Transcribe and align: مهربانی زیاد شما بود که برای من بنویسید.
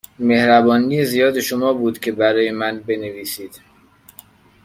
مهربانی 0.19 1.05
زیاد 1.05 1.39
شما 1.39 1.73
بود 1.73 1.99
که 1.99 2.11
برای 2.11 2.51
من 2.51 2.79
بنویسید. 2.79 3.61